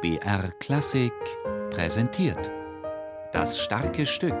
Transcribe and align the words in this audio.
BR 0.00 0.52
Klassik 0.60 1.12
präsentiert. 1.70 2.52
Das 3.32 3.58
starke 3.58 4.06
Stück. 4.06 4.36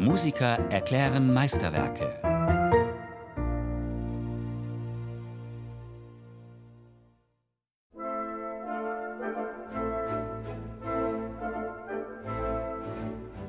Musiker 0.00 0.58
erklären 0.68 1.32
Meisterwerke. 1.32 2.18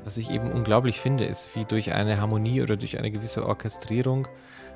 Was 0.04 0.18
ich 0.18 0.30
eben 0.30 0.52
unglaublich 0.52 1.02
finde, 1.02 1.26
ist, 1.26 1.56
wie 1.56 1.66
durch 1.66 1.92
eine 1.92 2.22
Harmonie 2.22 2.62
oder 2.62 2.78
durch 2.78 3.00
eine 3.00 3.10
gewisse 3.10 3.48
Orchestrierung 3.48 4.28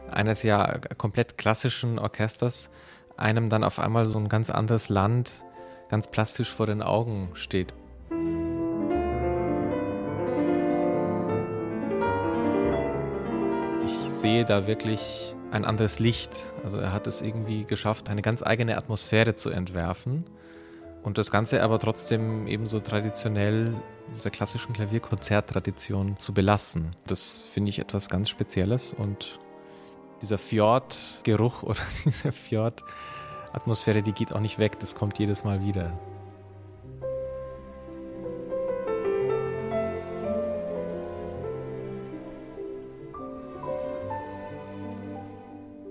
eines 0.09 0.41
ja 0.41 0.79
komplett 0.97 1.37
klassischen 1.37 1.99
Orchesters 1.99 2.71
einem 3.17 3.49
dann 3.49 3.63
auf 3.63 3.77
einmal 3.77 4.07
so 4.07 4.17
ein 4.17 4.29
ganz 4.29 4.49
anderes 4.49 4.89
Land 4.89 5.43
ganz 5.91 6.07
plastisch 6.07 6.49
vor 6.49 6.65
den 6.67 6.81
Augen 6.81 7.29
steht. 7.33 7.73
Ich 13.85 13.91
sehe 14.09 14.45
da 14.45 14.67
wirklich 14.67 15.35
ein 15.51 15.65
anderes 15.65 15.99
Licht. 15.99 16.53
Also 16.63 16.77
er 16.77 16.93
hat 16.93 17.07
es 17.07 17.21
irgendwie 17.21 17.65
geschafft, 17.65 18.09
eine 18.09 18.21
ganz 18.21 18.41
eigene 18.41 18.77
Atmosphäre 18.77 19.35
zu 19.35 19.49
entwerfen 19.49 20.23
und 21.03 21.17
das 21.17 21.29
Ganze 21.29 21.61
aber 21.61 21.77
trotzdem 21.77 22.47
ebenso 22.47 22.79
traditionell 22.79 23.75
dieser 24.13 24.29
klassischen 24.29 24.71
Klavierkonzerttradition 24.71 26.17
zu 26.17 26.33
belassen. 26.33 26.91
Das 27.05 27.43
finde 27.51 27.69
ich 27.69 27.79
etwas 27.79 28.07
ganz 28.07 28.29
Spezielles 28.29 28.93
und 28.93 29.39
dieser 30.21 30.37
Fjordgeruch 30.37 31.63
oder 31.63 31.81
diese 32.05 32.31
Fjordatmosphäre, 33.51 34.01
die 34.01 34.13
geht 34.13 34.33
auch 34.33 34.39
nicht 34.39 34.59
weg, 34.59 34.79
das 34.79 34.95
kommt 34.95 35.19
jedes 35.19 35.43
Mal 35.43 35.61
wieder. 35.61 35.91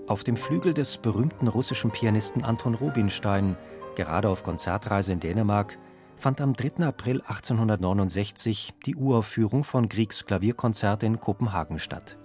Auf 0.07 0.25
dem 0.25 0.35
Flügel 0.35 0.73
des 0.73 0.97
berühmten 0.97 1.47
russischen 1.47 1.91
Pianisten 1.91 2.43
Anton 2.43 2.73
Rubinstein, 2.73 3.55
gerade 3.95 4.27
auf 4.27 4.43
Konzertreise 4.43 5.13
in 5.13 5.21
Dänemark, 5.21 5.77
fand 6.17 6.41
am 6.41 6.53
3. 6.53 6.85
April 6.85 7.21
1869 7.21 8.73
die 8.85 8.95
Uraufführung 8.95 9.63
von 9.63 9.87
Griegs 9.87 10.25
Klavierkonzert 10.25 11.03
in 11.03 11.21
Kopenhagen 11.21 11.79
statt. 11.79 12.17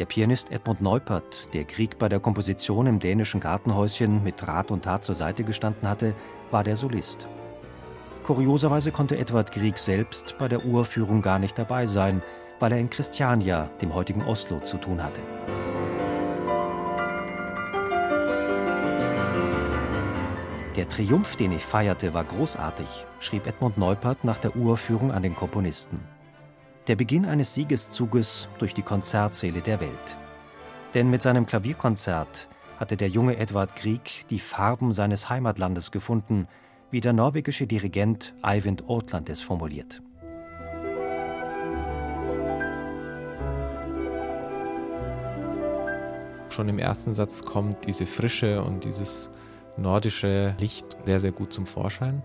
Der 0.00 0.06
Pianist 0.06 0.50
Edmund 0.50 0.80
Neupert, 0.80 1.46
der 1.54 1.64
Krieg 1.64 1.98
bei 2.00 2.08
der 2.08 2.18
Komposition 2.18 2.88
im 2.88 2.98
dänischen 2.98 3.38
Gartenhäuschen 3.38 4.24
mit 4.24 4.44
Rat 4.44 4.72
und 4.72 4.82
Tat 4.82 5.04
zur 5.04 5.14
Seite 5.14 5.44
gestanden 5.44 5.88
hatte, 5.88 6.16
war 6.50 6.64
der 6.64 6.74
Solist. 6.74 7.28
Kurioserweise 8.24 8.90
konnte 8.90 9.16
Edward 9.16 9.52
Grieg 9.52 9.78
selbst 9.78 10.36
bei 10.36 10.48
der 10.48 10.64
Uraufführung 10.64 11.22
gar 11.22 11.38
nicht 11.38 11.56
dabei 11.56 11.86
sein, 11.86 12.22
weil 12.58 12.72
er 12.72 12.78
in 12.78 12.90
Christiania, 12.90 13.70
dem 13.80 13.94
heutigen 13.94 14.24
Oslo, 14.24 14.58
zu 14.60 14.78
tun 14.78 15.00
hatte. 15.00 15.20
Der 20.74 20.88
Triumph, 20.88 21.36
den 21.36 21.52
ich 21.52 21.64
feierte, 21.64 22.14
war 22.14 22.24
großartig, 22.24 23.06
schrieb 23.20 23.46
Edmund 23.46 23.78
Neupert 23.78 24.24
nach 24.24 24.38
der 24.38 24.56
Uraufführung 24.56 25.12
an 25.12 25.22
den 25.22 25.36
Komponisten. 25.36 26.00
Der 26.86 26.96
Beginn 26.96 27.24
eines 27.24 27.54
Siegeszuges 27.54 28.46
durch 28.58 28.74
die 28.74 28.82
Konzertsäle 28.82 29.62
der 29.62 29.80
Welt. 29.80 30.18
Denn 30.92 31.08
mit 31.08 31.22
seinem 31.22 31.46
Klavierkonzert 31.46 32.46
hatte 32.78 32.98
der 32.98 33.08
junge 33.08 33.38
Edvard 33.38 33.74
Grieg 33.74 34.26
die 34.28 34.38
Farben 34.38 34.92
seines 34.92 35.30
Heimatlandes 35.30 35.92
gefunden, 35.92 36.46
wie 36.90 37.00
der 37.00 37.14
norwegische 37.14 37.66
Dirigent 37.66 38.34
Eivind 38.42 38.86
Ortland 38.86 39.30
es 39.30 39.40
formuliert. 39.40 40.02
Schon 46.50 46.68
im 46.68 46.78
ersten 46.78 47.14
Satz 47.14 47.42
kommt 47.42 47.86
diese 47.86 48.04
Frische 48.04 48.62
und 48.62 48.84
dieses 48.84 49.30
nordische 49.78 50.54
Licht 50.58 50.98
sehr, 51.06 51.20
sehr 51.20 51.32
gut 51.32 51.50
zum 51.50 51.64
Vorschein. 51.64 52.22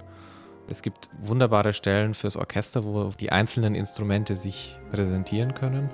Es 0.69 0.84
gibt 0.84 1.09
wunderbare 1.19 1.74
Stellen 1.74 2.13
fürs 2.13 2.38
Orchester, 2.38 2.84
wo 2.84 3.09
die 3.19 3.31
einzelnen 3.31 3.74
Instrumente 3.74 4.35
sich 4.35 4.78
präsentieren 4.91 5.56
können. 5.56 5.90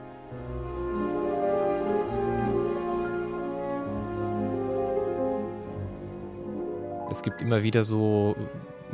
Es 7.09 7.24
gibt 7.24 7.41
immer 7.41 7.64
wieder 7.64 7.85
so 7.85 8.35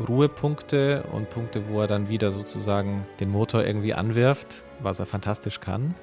Ruhepunkte 0.07 1.03
und 1.11 1.31
Punkte, 1.31 1.67
wo 1.67 1.81
er 1.81 1.87
dann 1.87 2.09
wieder 2.09 2.31
sozusagen 2.31 3.07
den 3.19 3.31
Motor 3.31 3.65
irgendwie 3.65 3.95
anwirft, 3.95 4.63
was 4.81 4.99
er 4.99 5.07
fantastisch 5.07 5.61
kann. 5.61 5.95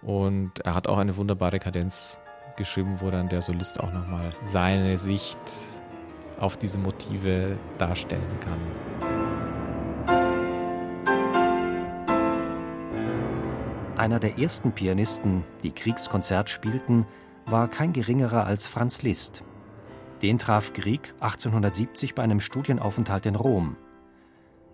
Und 0.00 0.60
er 0.60 0.76
hat 0.76 0.86
auch 0.86 0.98
eine 0.98 1.16
wunderbare 1.16 1.58
Kadenz 1.58 2.20
geschrieben, 2.56 2.98
wo 3.00 3.10
dann 3.10 3.28
der 3.28 3.42
Solist 3.42 3.80
auch 3.80 3.92
nochmal 3.92 4.30
seine 4.44 4.96
Sicht 4.96 5.38
auf 6.38 6.56
diese 6.56 6.78
Motive 6.78 7.58
darstellen 7.78 8.40
kann. 8.40 8.60
Einer 13.96 14.20
der 14.20 14.38
ersten 14.38 14.72
Pianisten, 14.72 15.42
die 15.62 15.70
Kriegskonzert 15.70 16.50
spielten, 16.50 17.06
war 17.46 17.68
kein 17.68 17.92
geringerer 17.92 18.44
als 18.44 18.66
Franz 18.66 19.02
Liszt. 19.02 19.42
Den 20.22 20.38
traf 20.38 20.72
Grieg 20.72 21.14
1870 21.20 22.14
bei 22.14 22.22
einem 22.22 22.40
Studienaufenthalt 22.40 23.26
in 23.26 23.36
Rom. 23.36 23.76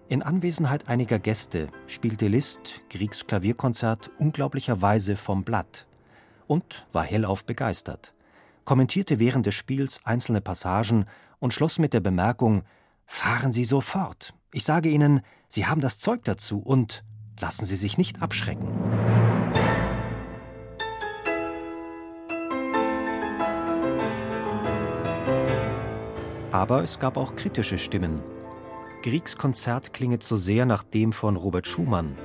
In 0.09 0.23
Anwesenheit 0.23 0.89
einiger 0.89 1.19
Gäste 1.19 1.69
spielte 1.87 2.27
Liszt 2.29 2.83
Griegs 2.91 3.27
Klavierkonzert 3.27 4.11
unglaublicherweise 4.19 5.17
vom 5.17 5.45
Blatt 5.45 5.87
und 6.47 6.87
war 6.93 7.05
hellauf 7.05 7.45
begeistert, 7.45 8.15
kommentierte 8.65 9.19
während 9.19 9.47
des 9.47 9.55
Spiels 9.55 10.01
einzelne 10.05 10.41
Passagen 10.41 11.07
und 11.43 11.53
schloss 11.53 11.79
mit 11.79 11.93
der 11.93 12.01
Bemerkung 12.01 12.63
Fahren 13.05 13.53
Sie 13.53 13.65
sofort. 13.65 14.33
Ich 14.53 14.65
sage 14.65 14.89
Ihnen, 14.89 15.23
Sie 15.49 15.67
haben 15.67 15.81
das 15.81 15.99
Zeug 15.99 16.23
dazu 16.25 16.61
und 16.61 17.05
lassen 17.41 17.67
Sie 17.67 17.75
sich 17.75 17.99
nicht 17.99 18.23
abschrecken. 18.23 18.69
Aber 26.53 26.85
es 26.85 27.01
gab 27.01 27.17
auch 27.17 27.35
kritische 27.35 27.77
Stimmen. 27.77 28.23
Griegs 29.03 29.37
Konzert 29.37 29.93
klinge 29.93 30.21
zu 30.21 30.37
sehr 30.37 30.65
nach 30.65 30.85
dem 30.85 31.13
von 31.13 31.35
Robert 31.35 31.67
Schumann. 31.67 32.17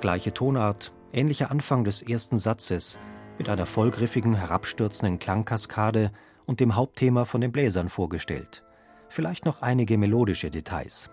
Gleiche 0.00 0.34
Tonart, 0.34 0.92
ähnlicher 1.12 1.50
Anfang 1.50 1.84
des 1.84 2.02
ersten 2.02 2.36
Satzes, 2.36 2.98
mit 3.38 3.48
einer 3.48 3.64
vollgriffigen, 3.64 4.34
herabstürzenden 4.34 5.18
Klangkaskade 5.18 6.12
und 6.48 6.60
dem 6.60 6.74
Hauptthema 6.74 7.26
von 7.26 7.42
den 7.42 7.52
Bläsern 7.52 7.90
vorgestellt. 7.90 8.64
Vielleicht 9.08 9.44
noch 9.44 9.62
einige 9.62 9.98
melodische 9.98 10.50
Details. 10.50 11.10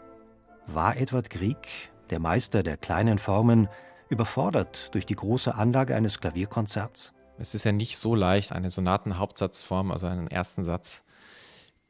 War 0.66 0.98
Edward 0.98 1.30
Grieg, 1.30 1.92
der 2.10 2.20
Meister 2.20 2.64
der 2.64 2.78
kleinen 2.78 3.20
Formen, 3.20 3.68
überfordert 4.10 4.94
durch 4.94 5.06
die 5.06 5.16
große 5.16 5.54
Anlage 5.54 5.94
eines 5.94 6.22
Klavierkonzerts? 6.22 7.14
Es 7.38 7.54
ist 7.54 7.66
ja 7.66 7.74
nicht 7.74 7.98
so 7.98 8.16
leicht, 8.16 8.54
eine 8.54 8.70
Sonatenhauptsatzform, 8.70 9.92
also 9.92 10.08
einen 10.08 10.28
ersten 10.28 10.64
Satz, 10.64 11.04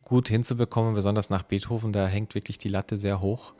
gut 0.03 0.27
hinzubekommen, 0.27 0.95
besonders 0.95 1.29
nach 1.29 1.43
Beethoven, 1.43 1.93
da 1.93 2.07
hängt 2.07 2.33
wirklich 2.33 2.57
die 2.57 2.69
Latte 2.69 2.97
sehr 2.97 3.21
hoch. 3.21 3.53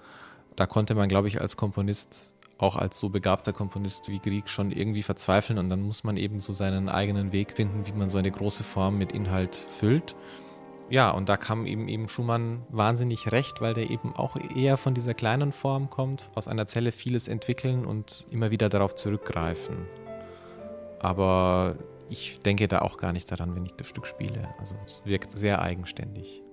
Da 0.55 0.65
konnte 0.65 0.95
man, 0.95 1.09
glaube 1.09 1.27
ich, 1.27 1.41
als 1.41 1.57
Komponist 1.57 2.33
auch 2.57 2.75
als 2.75 2.97
so 2.97 3.09
begabter 3.09 3.53
Komponist 3.53 4.09
wie 4.09 4.19
Grieg 4.19 4.49
schon 4.49 4.71
irgendwie 4.71 5.03
verzweifeln 5.03 5.59
und 5.59 5.69
dann 5.69 5.81
muss 5.81 6.03
man 6.03 6.17
eben 6.17 6.39
so 6.39 6.53
seinen 6.53 6.89
eigenen 6.89 7.31
Weg 7.31 7.53
finden, 7.53 7.85
wie 7.85 7.91
man 7.91 8.09
so 8.09 8.17
eine 8.17 8.31
große 8.31 8.63
Form 8.63 8.97
mit 8.97 9.11
Inhalt 9.11 9.55
füllt. 9.55 10.15
Ja, 10.89 11.09
und 11.09 11.29
da 11.29 11.35
kam 11.35 11.65
eben 11.65 11.87
eben 11.87 12.07
Schumann 12.07 12.61
wahnsinnig 12.69 13.31
recht, 13.31 13.59
weil 13.59 13.73
der 13.73 13.89
eben 13.89 14.15
auch 14.15 14.37
eher 14.55 14.77
von 14.77 14.93
dieser 14.93 15.15
kleinen 15.15 15.51
Form 15.51 15.89
kommt, 15.89 16.29
aus 16.35 16.47
einer 16.47 16.67
Zelle 16.67 16.91
vieles 16.91 17.27
entwickeln 17.27 17.85
und 17.85 18.27
immer 18.29 18.51
wieder 18.51 18.69
darauf 18.69 18.93
zurückgreifen. 18.93 19.87
Aber 20.99 21.75
ich 22.07 22.39
denke 22.41 22.67
da 22.67 22.79
auch 22.79 22.97
gar 22.97 23.13
nicht 23.13 23.31
daran, 23.31 23.55
wenn 23.55 23.65
ich 23.65 23.73
das 23.73 23.87
Stück 23.87 24.05
spiele. 24.05 24.53
Also 24.59 24.75
es 24.85 25.01
wirkt 25.05 25.37
sehr 25.37 25.61
eigenständig. 25.61 26.43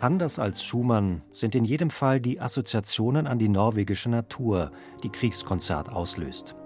Anders 0.00 0.38
als 0.38 0.64
Schumann 0.64 1.22
sind 1.32 1.54
in 1.54 1.64
jedem 1.64 1.88
Fall 1.88 2.20
die 2.20 2.40
Assoziationen 2.40 3.26
an 3.26 3.38
die 3.38 3.48
norwegische 3.48 4.10
Natur, 4.10 4.70
die 5.02 5.08
Kriegskonzert 5.08 5.88
auslöst. 5.88 6.56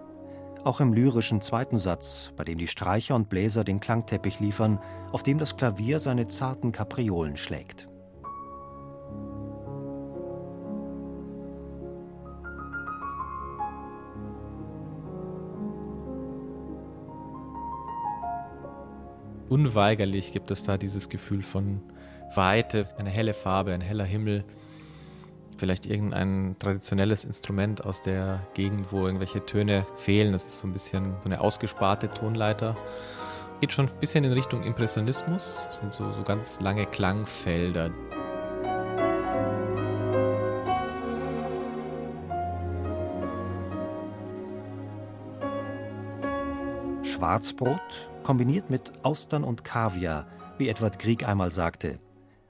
Auch 0.65 0.81
im 0.81 0.93
lyrischen 0.93 1.41
zweiten 1.41 1.79
Satz, 1.79 2.33
bei 2.37 2.45
dem 2.45 2.59
die 2.59 2.67
Streicher 2.67 3.15
und 3.15 3.29
Bläser 3.29 3.65
den 3.65 3.81
Klangteppich 3.81 4.41
liefern, 4.41 4.81
auf 5.13 5.23
dem 5.23 5.39
das 5.39 5.57
Klavier 5.57 6.01
seine 6.01 6.27
zarten 6.27 6.73
Kapriolen 6.73 7.37
schlägt. 7.37 7.89
unweigerlich 19.49 20.33
gibt 20.33 20.51
es 20.51 20.63
da 20.63 20.79
dieses 20.79 21.09
Gefühl 21.09 21.43
von 21.43 21.81
Weite, 22.35 22.89
eine 22.99 23.11
helle 23.11 23.35
Farbe, 23.35 23.73
ein 23.73 23.81
heller 23.81 24.05
Himmel, 24.05 24.45
vielleicht 25.57 25.87
irgendein 25.87 26.57
traditionelles 26.59 27.25
Instrument 27.25 27.85
aus 27.85 28.03
der 28.03 28.41
Gegend, 28.55 28.93
wo 28.93 29.07
irgendwelche 29.07 29.45
Töne 29.45 29.87
fehlen. 29.97 30.33
Das 30.33 30.47
ist 30.47 30.59
so 30.59 30.67
ein 30.67 30.73
bisschen 30.73 31.15
so 31.21 31.27
eine 31.27 31.41
ausgesparte 31.41 32.09
Tonleiter. 32.09 32.77
Geht 33.61 33.73
schon 33.73 33.87
ein 33.87 34.01
bisschen 34.01 34.25
in 34.25 34.33
Richtung 34.33 34.63
Impressionismus, 34.63 35.65
das 35.67 35.79
sind 35.79 35.93
so, 35.93 36.13
so 36.13 36.23
ganz 36.23 36.61
lange 36.61 36.87
Klangfelder. 36.87 37.91
Schwarzbrot 47.03 48.09
kombiniert 48.23 48.71
mit 48.71 48.93
Austern 49.03 49.43
und 49.43 49.65
Kaviar, 49.65 50.27
wie 50.57 50.69
Edward 50.69 51.01
Grieg 51.01 51.27
einmal 51.27 51.51
sagte. 51.51 51.99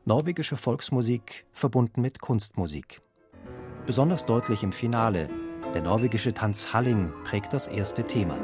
Norwegische 0.09 0.57
Volksmusik 0.57 1.45
verbunden 1.53 2.01
mit 2.01 2.19
Kunstmusik. 2.23 3.03
Besonders 3.85 4.25
deutlich 4.25 4.63
im 4.63 4.73
Finale. 4.73 5.29
Der 5.75 5.83
norwegische 5.83 6.33
Tanz 6.33 6.73
Halling 6.73 7.13
prägt 7.25 7.53
das 7.53 7.67
erste 7.67 8.05
Thema. 8.05 8.39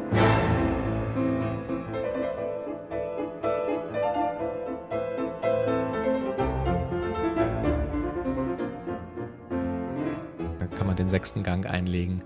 Da 10.59 10.67
kann 10.67 10.87
man 10.87 10.97
den 10.97 11.09
sechsten 11.09 11.43
Gang 11.43 11.65
einlegen. 11.65 12.25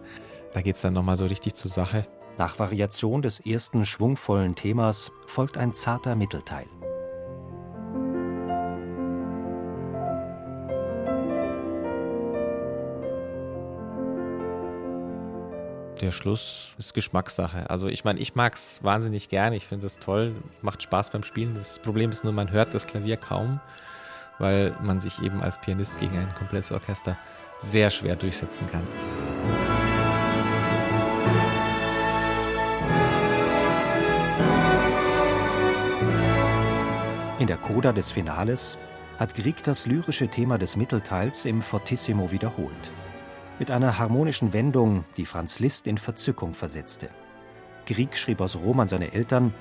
Da 0.52 0.62
geht 0.62 0.74
es 0.74 0.82
dann 0.82 0.94
nochmal 0.94 1.16
so 1.16 1.26
richtig 1.26 1.54
zur 1.54 1.70
Sache. 1.70 2.08
Nach 2.38 2.58
Variation 2.58 3.22
des 3.22 3.38
ersten 3.38 3.84
schwungvollen 3.84 4.56
Themas 4.56 5.12
folgt 5.28 5.56
ein 5.56 5.74
zarter 5.74 6.16
Mittelteil. 6.16 6.66
Der 16.00 16.12
Schluss 16.12 16.74
ist 16.78 16.94
Geschmackssache. 16.94 17.68
Also 17.68 17.88
ich 17.88 18.04
meine, 18.04 18.20
ich 18.20 18.36
mag 18.36 18.54
es 18.54 18.84
wahnsinnig 18.84 19.28
gern, 19.28 19.52
ich 19.52 19.66
finde 19.66 19.86
es 19.88 19.98
toll, 19.98 20.36
macht 20.62 20.80
Spaß 20.82 21.10
beim 21.10 21.24
Spielen. 21.24 21.56
Das 21.56 21.80
Problem 21.80 22.10
ist 22.10 22.22
nur, 22.22 22.32
man 22.32 22.52
hört 22.52 22.72
das 22.72 22.86
Klavier 22.86 23.16
kaum, 23.16 23.58
weil 24.38 24.76
man 24.80 25.00
sich 25.00 25.20
eben 25.20 25.42
als 25.42 25.60
Pianist 25.60 25.98
gegen 25.98 26.16
ein 26.16 26.32
komplettes 26.36 26.70
Orchester 26.70 27.18
sehr 27.58 27.90
schwer 27.90 28.14
durchsetzen 28.14 28.66
kann. 28.70 28.86
In 37.40 37.48
der 37.48 37.56
Coda 37.56 37.92
des 37.92 38.12
Finales 38.12 38.78
hat 39.18 39.34
Grieg 39.34 39.64
das 39.64 39.86
lyrische 39.86 40.28
Thema 40.28 40.58
des 40.58 40.76
Mittelteils 40.76 41.44
im 41.44 41.60
Fortissimo 41.60 42.30
wiederholt. 42.30 42.92
Mit 43.58 43.72
einer 43.72 43.98
harmonischen 43.98 44.52
Wendung, 44.52 45.04
die 45.16 45.26
Franz 45.26 45.58
Liszt 45.58 45.88
in 45.88 45.98
Verzückung 45.98 46.54
versetzte. 46.54 47.10
Grieg 47.86 48.16
schrieb 48.16 48.40
aus 48.40 48.54
Rom 48.56 48.78
an 48.78 48.86
seine 48.86 49.12
Eltern: 49.12 49.52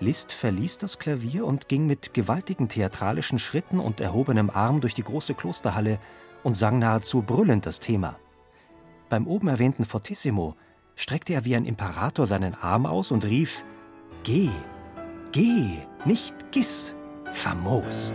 Liszt 0.00 0.32
verließ 0.32 0.78
das 0.78 0.98
Klavier 0.98 1.46
und 1.46 1.68
ging 1.68 1.86
mit 1.86 2.14
gewaltigen 2.14 2.68
theatralischen 2.68 3.38
Schritten 3.38 3.78
und 3.78 4.00
erhobenem 4.00 4.50
Arm 4.50 4.80
durch 4.80 4.94
die 4.94 5.04
große 5.04 5.34
Klosterhalle 5.34 6.00
und 6.42 6.54
sang 6.54 6.80
nahezu 6.80 7.22
brüllend 7.22 7.64
das 7.64 7.78
Thema. 7.78 8.16
Beim 9.08 9.28
oben 9.28 9.46
erwähnten 9.46 9.84
Fortissimo 9.84 10.56
streckte 10.96 11.34
er 11.34 11.44
wie 11.44 11.54
ein 11.54 11.64
Imperator 11.64 12.26
seinen 12.26 12.54
Arm 12.54 12.86
aus 12.86 13.12
und 13.12 13.24
rief: 13.24 13.64
Geh, 14.24 14.50
geh, 15.30 15.78
nicht 16.04 16.50
giss, 16.50 16.96
famos. 17.30 18.12